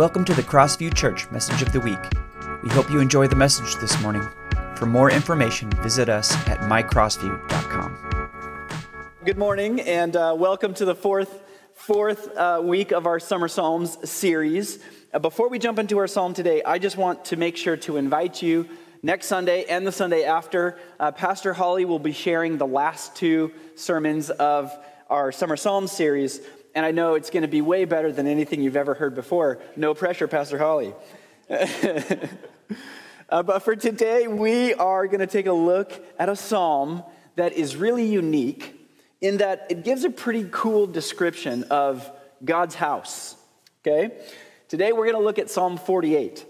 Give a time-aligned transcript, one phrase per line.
[0.00, 1.98] Welcome to the Crossview Church Message of the Week.
[2.62, 4.26] We hope you enjoy the message this morning.
[4.74, 9.10] For more information, visit us at mycrossview.com.
[9.26, 11.42] Good morning, and uh, welcome to the fourth
[11.74, 14.78] fourth uh, week of our Summer Psalms series.
[15.12, 17.98] Uh, before we jump into our psalm today, I just want to make sure to
[17.98, 18.70] invite you
[19.02, 20.78] next Sunday and the Sunday after.
[20.98, 24.72] Uh, Pastor Holly will be sharing the last two sermons of
[25.10, 26.40] our Summer Psalms series
[26.74, 29.58] and I know it's going to be way better than anything you've ever heard before.
[29.76, 30.94] No pressure, Pastor Holly.
[33.28, 37.02] uh, but for today, we are going to take a look at a psalm
[37.36, 38.76] that is really unique
[39.20, 42.10] in that it gives a pretty cool description of
[42.44, 43.36] God's house.
[43.84, 44.12] Okay?
[44.68, 46.46] Today, we're going to look at Psalm 48.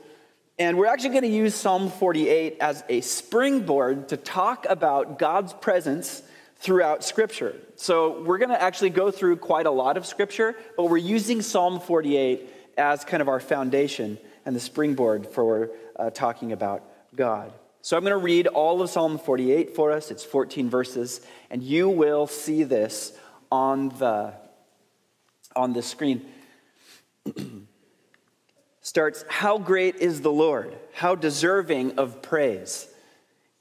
[0.58, 5.54] And we're actually going to use Psalm 48 as a springboard to talk about God's
[5.54, 6.22] presence
[6.60, 7.56] throughout Scripture.
[7.76, 11.42] So we're going to actually go through quite a lot of Scripture, but we're using
[11.42, 16.82] Psalm 48 as kind of our foundation and the springboard for uh, talking about
[17.16, 17.52] God.
[17.82, 20.10] So I'm going to read all of Psalm 48 for us.
[20.10, 23.12] It's 14 verses, and you will see this
[23.50, 24.34] on the
[25.56, 26.26] on the screen.
[28.82, 30.76] Starts, How great is the Lord?
[30.92, 32.86] How deserving of praise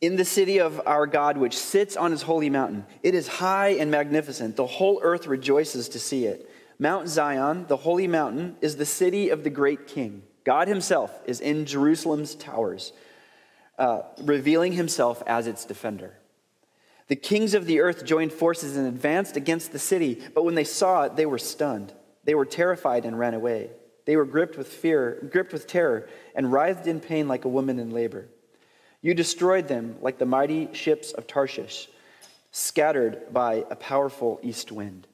[0.01, 2.85] in the city of our God, which sits on his holy mountain.
[3.03, 4.55] It is high and magnificent.
[4.55, 6.49] The whole earth rejoices to see it.
[6.77, 10.23] Mount Zion, the holy mountain, is the city of the great king.
[10.45, 12.93] God himself is in Jerusalem's towers,
[13.77, 16.15] uh, revealing himself as its defender.
[17.07, 20.63] The kings of the earth joined forces and advanced against the city, but when they
[20.63, 21.91] saw it, they were stunned.
[22.23, 23.71] They were terrified and ran away.
[24.05, 27.79] They were gripped with fear, gripped with terror, and writhed in pain like a woman
[27.79, 28.29] in labor.
[29.01, 31.87] You destroyed them like the mighty ships of Tarshish,
[32.51, 35.07] scattered by a powerful east wind.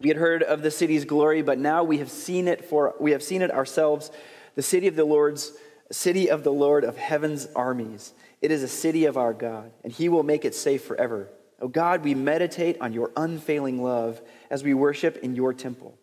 [0.00, 3.12] We had heard of the city's glory, but now we have seen it for we
[3.12, 4.10] have seen it ourselves,
[4.54, 5.52] the city of the Lord's
[5.90, 8.12] city of the Lord of heaven's armies.
[8.40, 11.28] It is a city of our God, and he will make it safe forever.
[11.60, 14.20] O God, we meditate on your unfailing love
[14.50, 15.96] as we worship in your temple.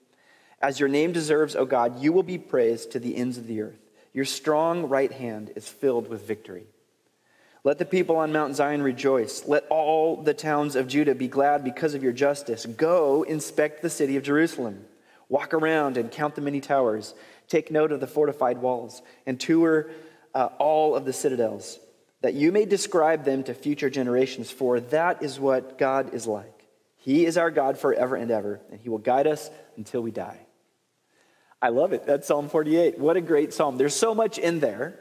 [0.61, 3.61] As your name deserves, O God, you will be praised to the ends of the
[3.61, 3.88] earth.
[4.13, 6.65] Your strong right hand is filled with victory.
[7.63, 9.45] Let the people on Mount Zion rejoice.
[9.45, 12.65] Let all the towns of Judah be glad because of your justice.
[12.65, 14.85] Go inspect the city of Jerusalem.
[15.27, 17.13] Walk around and count the many towers.
[17.47, 19.91] Take note of the fortified walls and tour
[20.33, 21.79] uh, all of the citadels,
[22.21, 26.67] that you may describe them to future generations, for that is what God is like.
[26.97, 30.45] He is our God forever and ever, and He will guide us until we die.
[31.61, 32.05] I love it.
[32.05, 32.99] That's Psalm 48.
[32.99, 33.77] What a great psalm.
[33.77, 34.97] There's so much in there.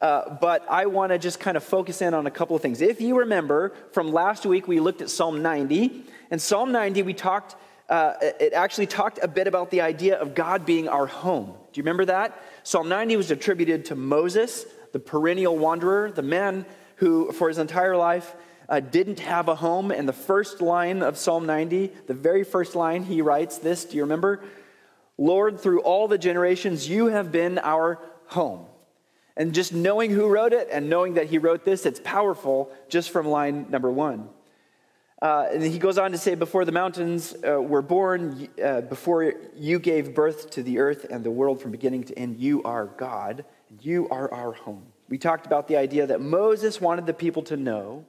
[0.00, 2.80] Uh, but I want to just kind of focus in on a couple of things.
[2.80, 6.02] If you remember from last week, we looked at Psalm 90.
[6.32, 7.54] And Psalm 90, we talked,
[7.88, 11.46] uh, it actually talked a bit about the idea of God being our home.
[11.46, 12.42] Do you remember that?
[12.64, 17.96] Psalm 90 was attributed to Moses, the perennial wanderer, the man who, for his entire
[17.96, 18.34] life,
[18.68, 19.92] uh, didn't have a home.
[19.92, 23.84] And the first line of Psalm 90, the very first line, he writes this.
[23.84, 24.42] Do you remember?
[25.18, 28.66] Lord, through all the generations, you have been our home.
[29.36, 33.10] And just knowing who wrote it and knowing that he wrote this, it's powerful just
[33.10, 34.28] from line number one.
[35.22, 39.34] Uh, and he goes on to say, Before the mountains uh, were born, uh, before
[39.56, 42.86] you gave birth to the earth and the world from beginning to end, you are
[42.86, 44.84] God, and you are our home.
[45.08, 48.04] We talked about the idea that Moses wanted the people to know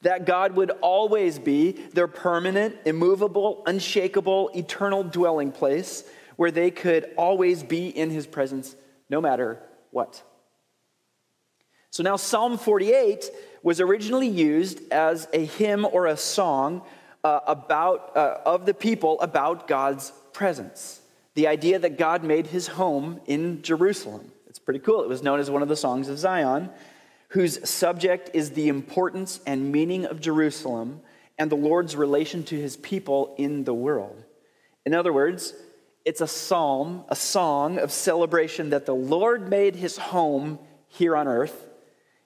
[0.00, 6.04] that God would always be their permanent, immovable, unshakable, eternal dwelling place
[6.36, 8.76] where they could always be in his presence
[9.08, 10.22] no matter what.
[11.90, 13.30] So now, Psalm 48
[13.62, 16.82] was originally used as a hymn or a song
[17.22, 21.00] uh, about, uh, of the people about God's presence.
[21.34, 24.32] The idea that God made his home in Jerusalem.
[24.48, 25.02] It's pretty cool.
[25.02, 26.70] It was known as one of the songs of Zion,
[27.28, 31.00] whose subject is the importance and meaning of Jerusalem
[31.38, 34.24] and the Lord's relation to his people in the world.
[34.84, 35.54] In other words,
[36.04, 40.58] it's a psalm, a song of celebration that the Lord made his home
[40.88, 41.68] here on earth.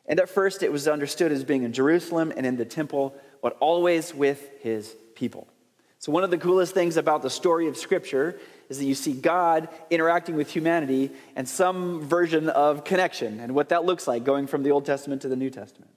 [0.07, 3.57] And at first it was understood as being in Jerusalem and in the temple, but
[3.61, 5.47] always with his people.
[6.01, 8.39] So, one of the coolest things about the story of Scripture
[8.69, 13.71] is that you see God interacting with humanity and some version of connection and what
[13.71, 15.91] that looks like going from the Old Testament to the New Testament.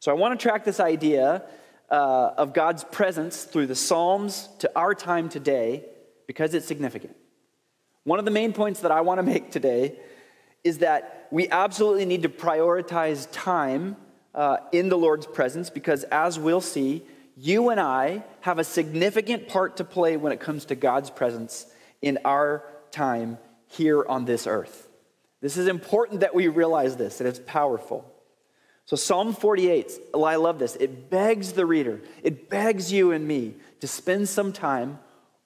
[0.00, 1.44] So, I want to track this idea
[1.90, 5.84] uh, of God's presence through the Psalms to our time today
[6.30, 7.16] because it's significant.
[8.04, 9.96] One of the main points that I want to make today
[10.62, 13.96] is that we absolutely need to prioritize time
[14.32, 17.02] uh, in the Lord's presence because, as we'll see,
[17.36, 21.66] you and I have a significant part to play when it comes to God's presence
[22.00, 22.62] in our
[22.92, 23.36] time
[23.66, 24.88] here on this earth.
[25.40, 28.08] This is important that we realize this, that it's powerful.
[28.86, 30.76] So, Psalm 48, I love this.
[30.76, 35.00] It begs the reader, it begs you and me to spend some time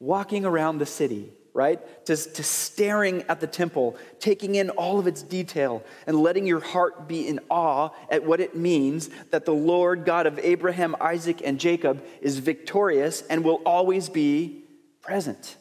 [0.05, 1.81] walking around the city, right?
[2.07, 6.61] To, to staring at the temple, taking in all of its detail, and letting your
[6.61, 11.41] heart be in awe at what it means that the Lord God of Abraham, Isaac,
[11.45, 14.65] and Jacob is victorious and will always be
[15.01, 15.57] present.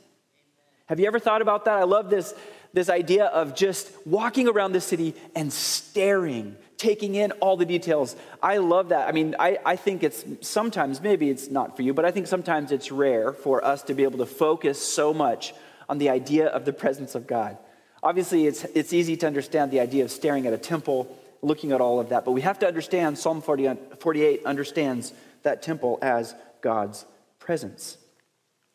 [0.87, 1.77] Have you ever thought about that?
[1.77, 2.33] I love this,
[2.73, 8.15] this idea of just walking around the city and staring taking in all the details.
[8.41, 9.07] I love that.
[9.07, 12.27] I mean, I, I think it's sometimes, maybe it's not for you, but I think
[12.27, 15.53] sometimes it's rare for us to be able to focus so much
[15.87, 17.57] on the idea of the presence of God.
[18.03, 21.79] Obviously, it's, it's easy to understand the idea of staring at a temple, looking at
[21.79, 25.13] all of that, but we have to understand Psalm 40, 48 understands
[25.43, 27.05] that temple as God's
[27.39, 27.97] presence.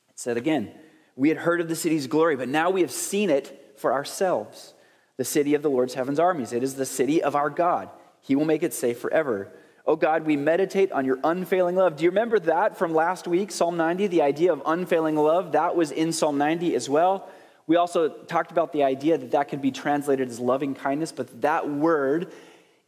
[0.08, 0.72] It said again,
[1.14, 4.72] we had heard of the city's glory, but now we have seen it for ourselves.
[5.18, 6.52] The city of the Lord's heaven's armies.
[6.52, 7.90] It is the city of our God.
[8.20, 9.48] He will make it safe forever.
[9.86, 11.96] Oh God, we meditate on your unfailing love.
[11.96, 14.08] Do you remember that from last week, Psalm 90?
[14.08, 17.28] The idea of unfailing love, that was in Psalm 90 as well.
[17.66, 21.40] We also talked about the idea that that can be translated as loving kindness, but
[21.40, 22.32] that word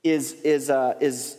[0.02, 1.38] is, is, uh, is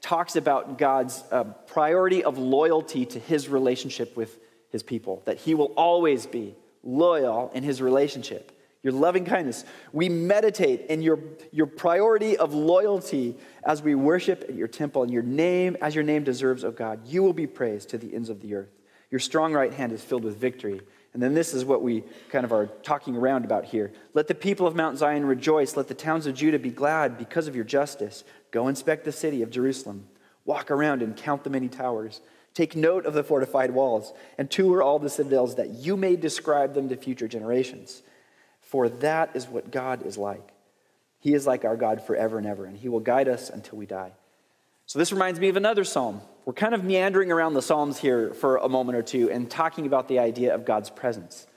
[0.00, 4.38] talks about God's uh, priority of loyalty to his relationship with
[4.70, 9.64] his people, that he will always be loyal in his relationship your loving kindness.
[9.92, 11.18] We meditate in your,
[11.52, 16.04] your priority of loyalty as we worship at your temple, and your name, as your
[16.04, 17.06] name deserves, O God.
[17.06, 18.70] You will be praised to the ends of the earth.
[19.10, 20.80] Your strong right hand is filled with victory.
[21.12, 23.92] And then this is what we kind of are talking around about here.
[24.14, 25.76] Let the people of Mount Zion rejoice.
[25.76, 28.22] Let the towns of Judah be glad because of your justice.
[28.52, 30.06] Go inspect the city of Jerusalem.
[30.44, 32.20] Walk around and count the many towers.
[32.54, 36.74] Take note of the fortified walls and tour all the citadels that you may describe
[36.74, 38.02] them to future generations
[38.70, 40.52] for that is what God is like.
[41.18, 43.84] He is like our God forever and ever, and He will guide us until we
[43.84, 44.12] die.
[44.86, 46.20] So, this reminds me of another psalm.
[46.44, 49.86] We're kind of meandering around the psalms here for a moment or two and talking
[49.86, 51.48] about the idea of God's presence.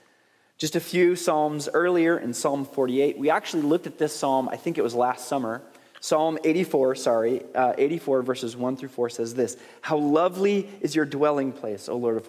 [0.58, 4.56] Just a few psalms earlier in Psalm 48, we actually looked at this psalm, I
[4.56, 5.62] think it was last summer.
[6.00, 11.06] Psalm 84, sorry, uh, 84 verses 1 through 4 says this How lovely is your
[11.06, 12.26] dwelling place, O Lord of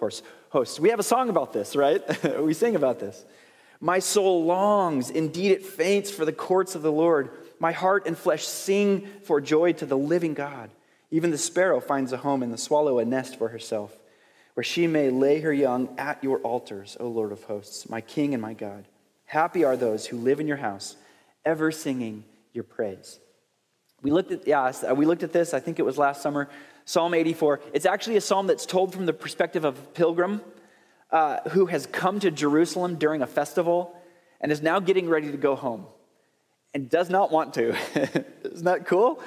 [0.50, 0.80] hosts.
[0.80, 2.02] We have a song about this, right?
[2.40, 3.26] we sing about this.
[3.86, 7.30] My soul longs, indeed it faints for the courts of the Lord.
[7.60, 10.72] My heart and flesh sing for joy to the living God.
[11.12, 13.96] Even the sparrow finds a home and the swallow a nest for herself,
[14.56, 18.34] where she may lay her young at your altars, O Lord of hosts, my King
[18.34, 18.86] and my God.
[19.26, 20.96] Happy are those who live in your house,
[21.46, 22.24] ever singing
[22.54, 23.20] your praise.
[24.02, 26.50] We looked at, yeah, we looked at this, I think it was last summer,
[26.86, 27.62] Psalm 84.
[27.72, 30.42] It's actually a psalm that's told from the perspective of a pilgrim
[31.16, 33.96] uh, who has come to Jerusalem during a festival
[34.42, 35.86] and is now getting ready to go home
[36.74, 37.70] and does not want to.
[38.44, 39.24] Isn't that cool?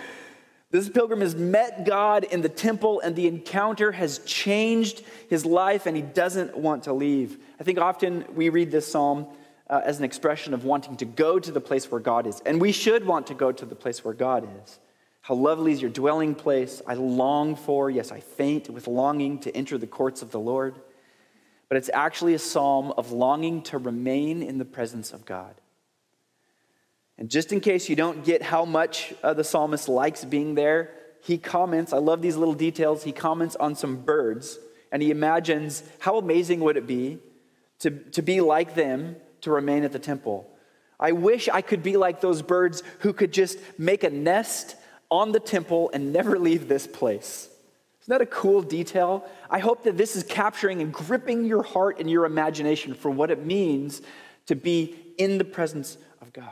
[0.70, 5.86] This pilgrim has met God in the temple, and the encounter has changed his life,
[5.86, 7.38] and he doesn't want to leave.
[7.58, 9.26] I think often we read this psalm
[9.70, 12.40] uh, as an expression of wanting to go to the place where God is.
[12.44, 14.78] And we should want to go to the place where God is.
[15.22, 16.82] How lovely is your dwelling place!
[16.86, 20.74] I long for, yes, I faint with longing to enter the courts of the Lord
[21.68, 25.54] but it's actually a psalm of longing to remain in the presence of God.
[27.18, 30.94] And just in case you don't get how much uh, the psalmist likes being there,
[31.22, 34.58] he comments, I love these little details, he comments on some birds,
[34.92, 37.18] and he imagines how amazing would it be
[37.80, 40.48] to, to be like them, to remain at the temple.
[40.98, 44.76] I wish I could be like those birds who could just make a nest
[45.10, 47.48] on the temple and never leave this place.
[48.08, 49.28] Isn't that a cool detail?
[49.50, 53.30] I hope that this is capturing and gripping your heart and your imagination for what
[53.30, 54.00] it means
[54.46, 56.46] to be in the presence of God.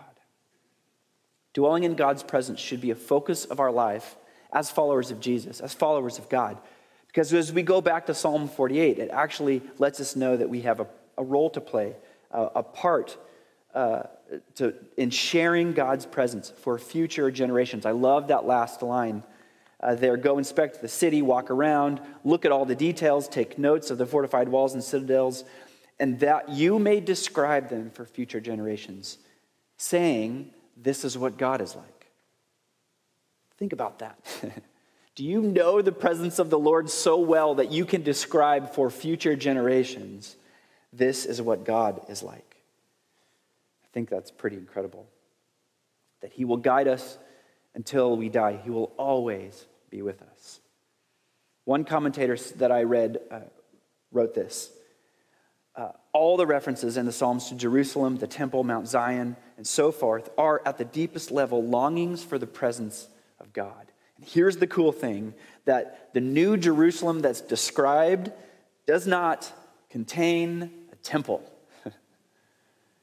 [1.54, 4.16] Dwelling in God's presence should be a focus of our life
[4.52, 6.58] as followers of Jesus, as followers of God.
[7.06, 10.60] Because as we go back to Psalm 48, it actually lets us know that we
[10.60, 10.86] have a,
[11.16, 11.96] a role to play,
[12.32, 13.16] uh, a part
[13.74, 14.02] uh,
[14.56, 17.86] to, in sharing God's presence for future generations.
[17.86, 19.22] I love that last line
[19.80, 23.90] uh, there, go inspect the city, walk around, look at all the details, take notes
[23.90, 25.44] of the fortified walls and citadels,
[25.98, 29.18] and that you may describe them for future generations,
[29.76, 32.06] saying, This is what God is like.
[33.58, 34.18] Think about that.
[35.14, 38.90] Do you know the presence of the Lord so well that you can describe for
[38.90, 40.36] future generations,
[40.92, 42.56] this is what God is like?
[43.84, 45.06] I think that's pretty incredible.
[46.20, 47.16] That He will guide us
[47.76, 48.58] until we die.
[48.64, 50.60] He will always be with us.
[51.64, 53.40] One commentator that I read uh,
[54.10, 54.72] wrote this
[55.76, 59.92] uh, all the references in the Psalms to Jerusalem, the temple, Mount Zion, and so
[59.92, 63.08] forth are at the deepest level longings for the presence
[63.40, 63.92] of God.
[64.16, 65.34] And here's the cool thing
[65.66, 68.32] that the new Jerusalem that's described
[68.86, 69.52] does not
[69.90, 71.42] contain a temple.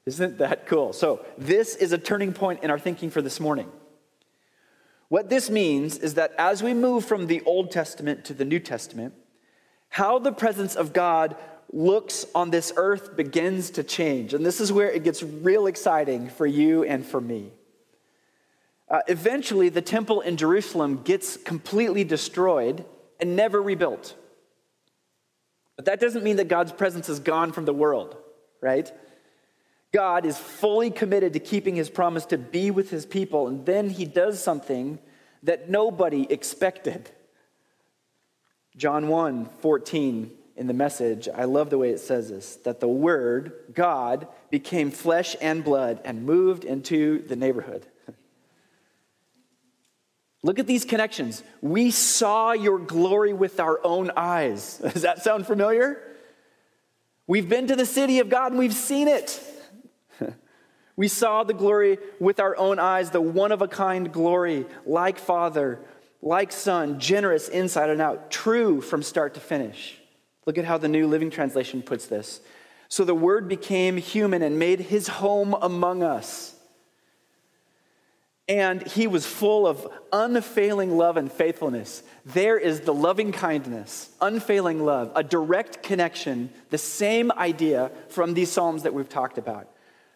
[0.08, 0.94] Isn't that cool?
[0.94, 3.70] So, this is a turning point in our thinking for this morning.
[5.13, 8.60] What this means is that as we move from the Old Testament to the New
[8.60, 9.13] Testament,
[9.89, 11.36] how the presence of God
[11.72, 14.34] looks on this earth begins to change.
[14.34, 17.51] And this is where it gets real exciting for you and for me.
[18.89, 22.84] Uh, eventually, the temple in Jerusalem gets completely destroyed
[23.20, 24.15] and never rebuilt.
[25.75, 28.17] But that doesn't mean that God's presence is gone from the world,
[28.62, 28.91] right?
[29.94, 33.92] God is fully committed to keeping his promise to be with his people, and then
[33.92, 34.98] he does something
[35.44, 37.12] that nobody expected.
[38.76, 42.88] John 1 14 in the message, I love the way it says this that the
[42.88, 47.86] Word, God, became flesh and blood and moved into the neighborhood.
[50.44, 51.44] Look at these connections.
[51.62, 54.78] We saw your glory with our own eyes.
[54.94, 56.02] Does that sound familiar?
[57.28, 59.40] We've been to the city of God and we've seen it.
[60.96, 65.18] We saw the glory with our own eyes, the one of a kind glory, like
[65.18, 65.80] Father,
[66.22, 69.98] like Son, generous inside and out, true from start to finish.
[70.46, 72.42] Look at how the New Living Translation puts this.
[72.90, 76.56] So the Word became human and made his home among us.
[78.48, 82.04] And he was full of unfailing love and faithfulness.
[82.26, 88.52] There is the loving kindness, unfailing love, a direct connection, the same idea from these
[88.52, 89.73] Psalms that we've talked about.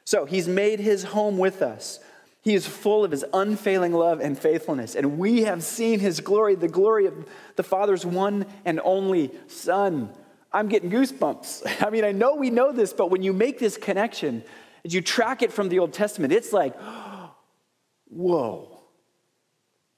[0.07, 1.99] So he's made his home with us.
[2.39, 4.95] He is full of his unfailing love and faithfulness.
[4.95, 10.09] And we have seen his glory, the glory of the Father's one and only Son.
[10.53, 11.81] I'm getting goosebumps.
[11.85, 14.45] I mean, I know we know this, but when you make this connection,
[14.85, 16.73] as you track it from the Old Testament, it's like,
[18.07, 18.76] whoa.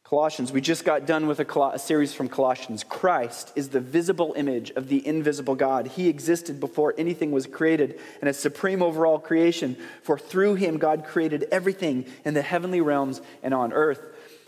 [0.09, 2.83] Colossians, we just got done with a, Col- a, series from Colossians.
[2.83, 5.85] Christ is the visible image of the invisible God.
[5.85, 9.77] He existed before anything was created and is supreme over all creation.
[10.01, 14.01] For through him, God created everything in the heavenly realms and on earth.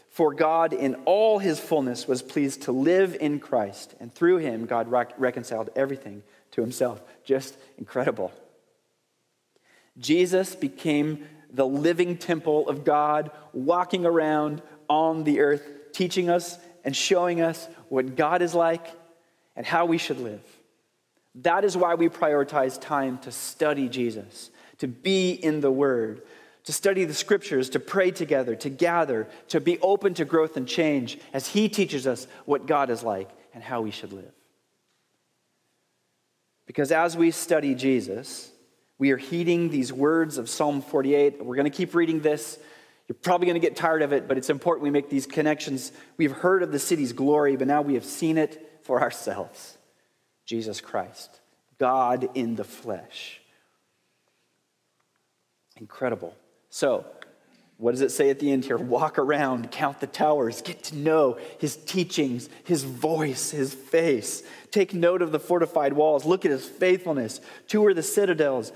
[0.10, 4.66] For God, in all his fullness, was pleased to live in Christ, and through him,
[4.66, 7.04] God rec- reconciled everything to himself.
[7.24, 8.32] Just incredible.
[10.00, 16.94] Jesus became the living temple of God, walking around on the earth, teaching us and
[16.94, 18.86] showing us what God is like
[19.56, 20.44] and how we should live.
[21.36, 26.24] That is why we prioritize time to study Jesus, to be in the Word,
[26.66, 30.68] to study the Scriptures, to pray together, to gather, to be open to growth and
[30.68, 34.34] change as He teaches us what God is like and how we should live.
[36.66, 38.52] Because as we study Jesus,
[38.98, 41.46] we are heeding these words of Psalm 48.
[41.46, 42.60] We're going to keep reading this
[43.12, 45.92] you're probably going to get tired of it, but it's important we make these connections.
[46.16, 49.78] We've heard of the city's glory, but now we have seen it for ourselves
[50.46, 51.42] Jesus Christ,
[51.78, 53.42] God in the flesh.
[55.76, 56.34] Incredible.
[56.70, 57.06] So,
[57.76, 58.78] what does it say at the end here?
[58.78, 64.42] Walk around, count the towers, get to know his teachings, his voice, his face.
[64.72, 68.72] Take note of the fortified walls, look at his faithfulness, tour the citadels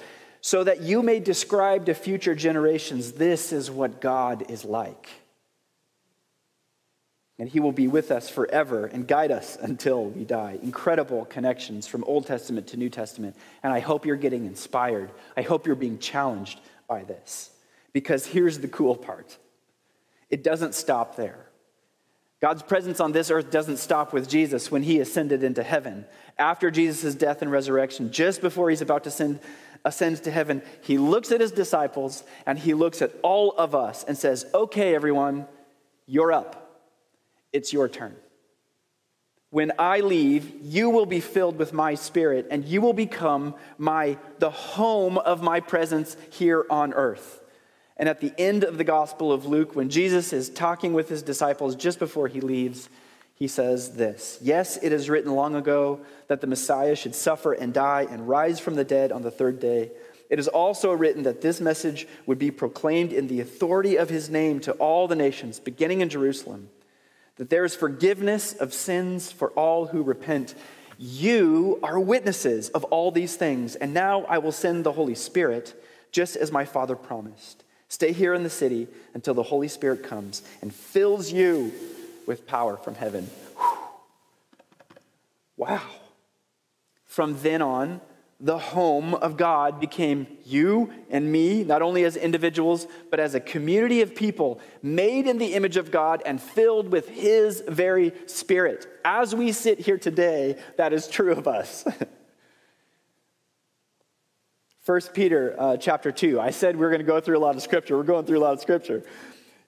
[0.45, 5.09] so that you may describe to future generations this is what God is like.
[7.39, 10.59] And he will be with us forever and guide us until we die.
[10.61, 13.35] Incredible connections from Old Testament to New Testament.
[13.63, 15.09] And I hope you're getting inspired.
[15.35, 17.49] I hope you're being challenged by this.
[17.91, 19.39] Because here's the cool part
[20.29, 21.47] it doesn't stop there.
[22.39, 26.05] God's presence on this earth doesn't stop with Jesus when he ascended into heaven.
[26.37, 29.39] After Jesus' death and resurrection, just before he's about to send
[29.85, 34.03] ascends to heaven, he looks at his disciples and he looks at all of us
[34.03, 35.47] and says, Okay, everyone,
[36.07, 36.81] you're up.
[37.53, 38.15] It's your turn.
[39.51, 44.17] When I leave, you will be filled with my spirit and you will become my
[44.39, 47.41] the home of my presence here on earth.
[47.95, 51.21] And at the end of the Gospel of Luke, when Jesus is talking with his
[51.21, 52.89] disciples just before he leaves,
[53.35, 57.73] he says this Yes, it is written long ago that the Messiah should suffer and
[57.73, 59.91] die and rise from the dead on the third day.
[60.29, 64.29] It is also written that this message would be proclaimed in the authority of his
[64.29, 66.69] name to all the nations, beginning in Jerusalem,
[67.35, 70.55] that there is forgiveness of sins for all who repent.
[70.97, 75.79] You are witnesses of all these things, and now I will send the Holy Spirit,
[76.11, 77.63] just as my Father promised.
[77.87, 81.71] Stay here in the city until the Holy Spirit comes and fills you
[82.27, 83.29] with power from heaven.
[85.57, 85.81] Wow.
[87.05, 88.01] From then on,
[88.39, 93.39] the home of God became you and me, not only as individuals, but as a
[93.39, 98.87] community of people made in the image of God and filled with His very Spirit.
[99.05, 101.85] As we sit here today, that is true of us.
[104.85, 106.39] 1 Peter uh, chapter 2.
[106.39, 107.97] I said we we're going to go through a lot of scripture.
[107.97, 109.03] We're going through a lot of scripture.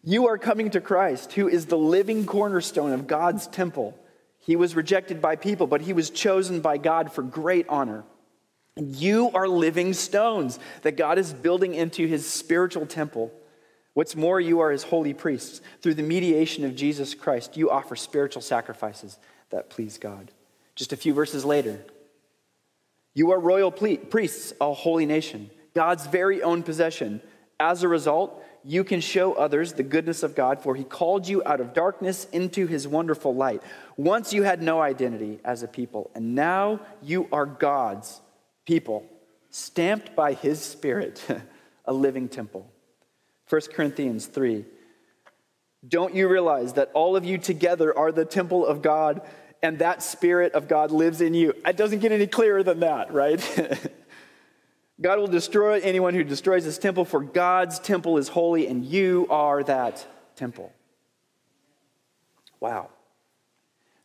[0.07, 3.93] You are coming to Christ, who is the living cornerstone of God's temple.
[4.39, 8.05] He was rejected by people, but he was chosen by God for great honor.
[8.77, 13.33] You are living stones that God is building into his spiritual temple.
[13.95, 15.59] What's more, you are his holy priests.
[15.81, 19.17] Through the mediation of Jesus Christ, you offer spiritual sacrifices
[19.49, 20.31] that please God.
[20.75, 21.81] Just a few verses later,
[23.13, 27.19] you are royal priests, a holy nation, God's very own possession.
[27.59, 31.41] As a result, you can show others the goodness of God, for he called you
[31.45, 33.63] out of darkness into his wonderful light.
[33.95, 38.19] Once you had no identity as a people, and now you are God's
[38.65, 39.05] people,
[39.51, 41.25] stamped by his spirit,
[41.85, 42.69] a living temple.
[43.47, 44.65] 1 Corinthians 3.
[45.87, 49.21] Don't you realize that all of you together are the temple of God
[49.63, 51.53] and that spirit of God lives in you?
[51.65, 53.39] It doesn't get any clearer than that, right?
[54.99, 59.27] God will destroy anyone who destroys his temple, for God's temple is holy, and you
[59.29, 60.73] are that temple.
[62.59, 62.89] Wow.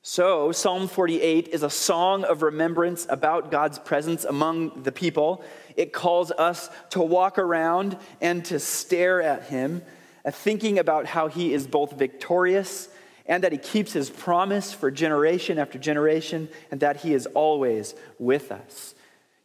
[0.03, 5.45] So, Psalm 48 is a song of remembrance about God's presence among the people.
[5.77, 9.81] It calls us to walk around and to stare at Him,
[10.25, 12.89] uh, thinking about how He is both victorious
[13.27, 17.95] and that He keeps His promise for generation after generation, and that He is always
[18.19, 18.95] with us.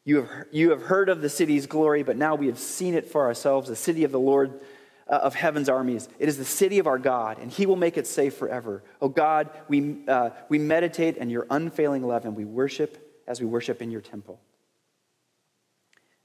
[0.07, 3.09] You have, you have heard of the city's glory, but now we have seen it
[3.09, 4.61] for ourselves, the city of the Lord
[5.05, 6.07] uh, of heaven's armies.
[6.17, 8.83] It is the city of our God, and He will make it safe forever.
[9.01, 13.47] Oh God, we, uh, we meditate in your unfailing love, and we worship as we
[13.47, 14.39] worship in your temple.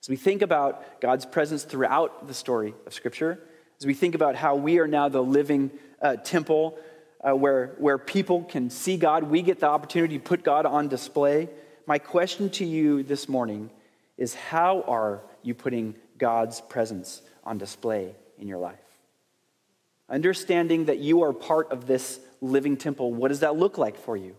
[0.00, 3.40] As we think about God's presence throughout the story of Scripture,
[3.80, 6.78] as we think about how we are now the living uh, temple
[7.20, 10.86] uh, where, where people can see God, we get the opportunity to put God on
[10.86, 11.48] display.
[11.86, 13.70] My question to you this morning
[14.16, 18.78] is how are you putting God's presence on display in your life.
[20.08, 24.16] Understanding that you are part of this living temple, what does that look like for
[24.16, 24.36] you?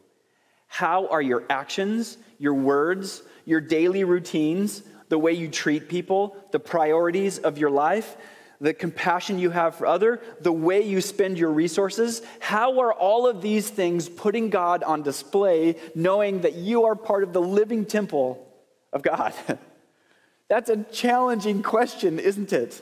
[0.67, 6.59] How are your actions, your words, your daily routines, the way you treat people, the
[6.59, 8.15] priorities of your life,
[8.63, 13.27] the compassion you have for other, the way you spend your resources, how are all
[13.27, 17.85] of these things putting God on display knowing that you are part of the living
[17.85, 18.47] temple
[18.93, 19.33] of God?
[20.47, 22.81] That's a challenging question, isn't it?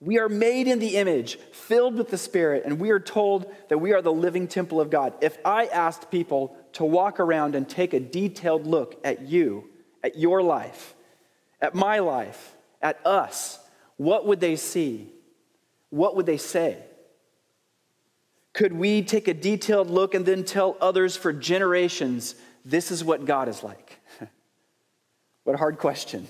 [0.00, 3.78] We are made in the image, filled with the Spirit, and we are told that
[3.78, 5.14] we are the living temple of God.
[5.20, 9.70] If I asked people to walk around and take a detailed look at you,
[10.02, 10.95] at your life,
[11.60, 13.58] at my life, at us,
[13.96, 15.08] what would they see?
[15.90, 16.78] What would they say?
[18.52, 23.24] Could we take a detailed look and then tell others for generations, this is what
[23.24, 24.00] God is like?
[25.44, 26.26] what a hard question.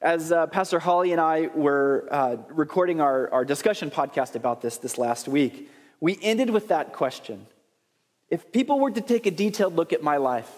[0.00, 4.76] As uh, Pastor Holly and I were uh, recording our, our discussion podcast about this
[4.76, 7.46] this last week, we ended with that question.
[8.28, 10.50] If people were to take a detailed look at my life,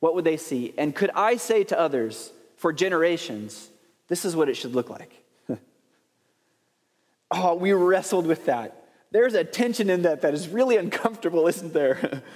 [0.00, 0.74] what would they see?
[0.76, 3.70] And could I say to others for generations,
[4.08, 5.24] this is what it should look like?
[7.30, 8.84] oh, we wrestled with that.
[9.10, 12.22] There's a tension in that that is really uncomfortable, isn't there?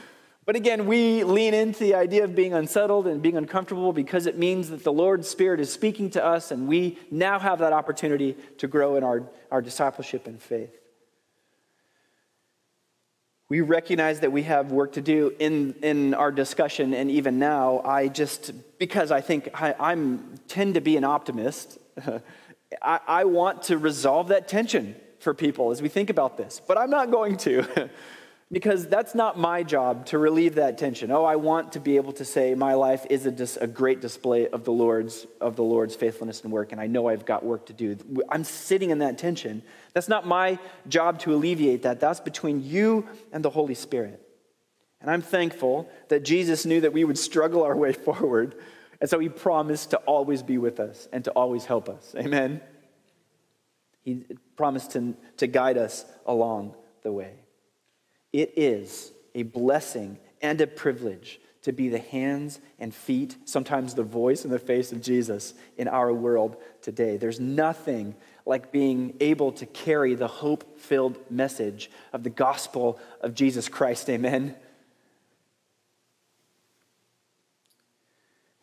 [0.46, 4.36] But again, we lean into the idea of being unsettled and being uncomfortable because it
[4.36, 8.36] means that the Lord's Spirit is speaking to us, and we now have that opportunity
[8.58, 10.79] to grow in our, our discipleship and faith.
[13.50, 17.80] We recognize that we have work to do in, in our discussion, and even now,
[17.80, 21.76] I just, because I think I I'm, tend to be an optimist,
[22.80, 26.78] I, I want to resolve that tension for people as we think about this, but
[26.78, 27.90] I'm not going to.
[28.52, 31.12] because that's not my job to relieve that tension.
[31.12, 34.00] Oh, I want to be able to say my life is a, dis- a, great
[34.00, 37.44] display of the Lord's of the Lord's faithfulness and work, and I know I've got
[37.44, 37.96] work to do.
[38.28, 39.62] I'm sitting in that tension.
[39.92, 40.58] That's not my
[40.88, 42.00] job to alleviate that.
[42.00, 44.20] That's between you and the Holy Spirit.
[45.00, 48.56] And I'm thankful that Jesus knew that we would struggle our way forward,
[49.00, 52.14] and so He promised to always be with us and to always help us.
[52.16, 52.60] Amen.
[54.02, 54.24] He
[54.56, 57.39] promised to, to guide us along the way.
[58.32, 64.02] It is a blessing and a privilege to be the hands and feet, sometimes the
[64.02, 67.16] voice and the face of Jesus in our world today.
[67.16, 68.14] There's nothing
[68.46, 74.08] like being able to carry the hope filled message of the gospel of Jesus Christ.
[74.08, 74.54] Amen.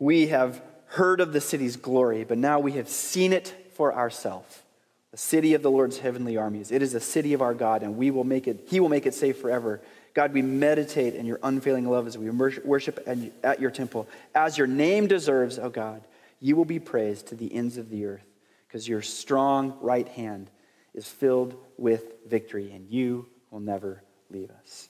[0.00, 4.62] We have heard of the city's glory, but now we have seen it for ourselves.
[5.10, 6.70] The city of the Lord's heavenly armies.
[6.70, 9.06] It is a city of our God, and we will make it, He will make
[9.06, 9.80] it safe forever.
[10.14, 13.06] God, we meditate in your unfailing love as we worship
[13.42, 14.06] at your temple.
[14.34, 16.02] As your name deserves, O oh God,
[16.40, 18.26] you will be praised to the ends of the earth,
[18.66, 20.50] because your strong right hand
[20.94, 24.88] is filled with victory, and you will never leave us.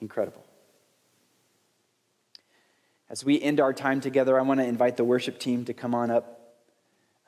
[0.00, 0.44] Incredible.
[3.10, 5.94] As we end our time together, I want to invite the worship team to come
[5.94, 6.37] on up.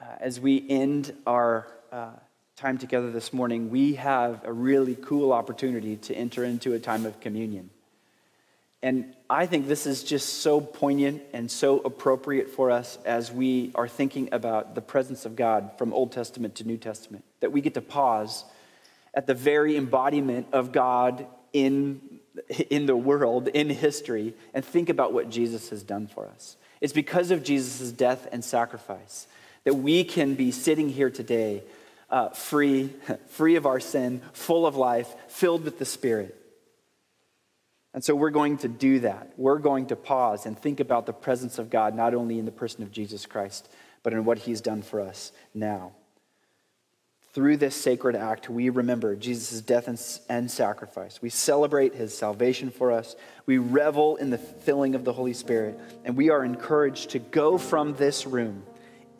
[0.01, 2.09] Uh, as we end our uh,
[2.57, 7.05] time together this morning, we have a really cool opportunity to enter into a time
[7.05, 7.69] of communion.
[8.83, 13.73] And I think this is just so poignant and so appropriate for us as we
[13.75, 17.61] are thinking about the presence of God from Old Testament to New Testament, that we
[17.61, 18.45] get to pause
[19.13, 22.01] at the very embodiment of God in,
[22.71, 26.57] in the world, in history, and think about what Jesus has done for us.
[26.81, 29.27] It's because of Jesus' death and sacrifice
[29.65, 31.63] that we can be sitting here today
[32.11, 32.91] uh, free,
[33.29, 36.37] free of our sin, full of life, filled with the Spirit.
[37.93, 39.33] And so we're going to do that.
[39.37, 42.53] We're going to pause and think about the presence of God, not only in the
[42.53, 43.69] person of Jesus Christ,
[44.03, 45.93] but in what he's done for us now.
[47.33, 49.87] Through this sacred act, we remember Jesus' death
[50.29, 51.23] and, sacrifice.
[51.23, 53.15] We celebrate his salvation for us.
[53.47, 55.79] We revel in the filling of the Holy Spirit.
[56.05, 58.65] And we are encouraged to go from this room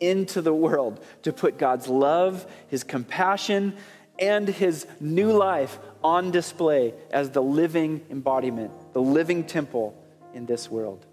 [0.01, 3.77] into the world to put God's love, His compassion,
[4.19, 9.95] and His new life on display as the living embodiment, the living temple
[10.33, 11.05] in this world.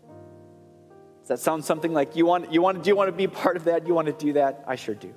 [1.21, 3.57] Does that sound something like you want, you want, do you want to be part
[3.57, 3.87] of that?
[3.87, 4.65] You want to do that?
[4.67, 5.15] I sure do.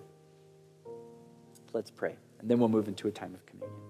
[1.74, 3.81] Let's pray, and then we'll move into a time of communion.